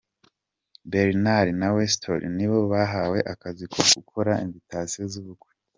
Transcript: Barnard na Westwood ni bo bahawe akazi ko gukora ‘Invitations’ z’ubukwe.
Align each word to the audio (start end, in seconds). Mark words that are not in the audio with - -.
Barnard 0.91 1.47
na 1.59 1.67
Westwood 1.75 2.23
ni 2.35 2.45
bo 2.49 2.59
bahawe 2.71 3.19
akazi 3.33 3.63
ko 3.73 3.79
gukora 3.95 4.31
‘Invitations’ 4.45 5.09
z’ubukwe. 5.13 5.51